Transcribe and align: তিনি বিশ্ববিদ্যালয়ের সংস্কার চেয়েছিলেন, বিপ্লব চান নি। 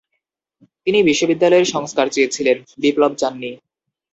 তিনি 0.87 0.99
বিশ্ববিদ্যালয়ের 1.03 1.65
সংস্কার 1.65 2.05
চেয়েছিলেন, 2.09 2.57
বিপ্লব 2.77 3.11
চান 3.15 3.33
নি। 3.33 3.51